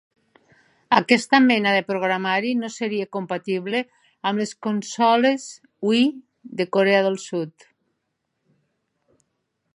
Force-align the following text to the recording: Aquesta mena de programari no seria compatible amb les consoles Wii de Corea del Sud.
Aquesta 0.99 1.41
mena 1.47 1.73
de 1.75 1.83
programari 1.89 2.53
no 2.61 2.71
seria 2.75 3.07
compatible 3.17 3.83
amb 4.31 4.43
les 4.43 4.55
consoles 4.69 5.47
Wii 5.91 6.11
de 6.63 6.69
Corea 6.79 7.07
del 7.11 7.21
Sud. 7.27 7.69